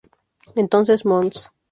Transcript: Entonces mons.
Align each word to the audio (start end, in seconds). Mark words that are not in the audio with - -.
Entonces 0.55 1.05
mons. 1.05 1.39